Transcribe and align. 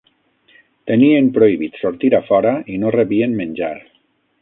Tenien 0.91 1.27
prohibit 1.35 1.79
sortir 1.83 2.11
a 2.21 2.25
fora 2.33 2.57
i 2.77 2.81
no 2.85 2.95
rebien 2.99 3.41
menjar. 3.45 3.75